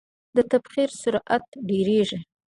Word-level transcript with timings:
د 0.35 0.37
تبخیر 0.51 0.89
سرعت 1.01 1.45
ډیریږي. 1.67 2.19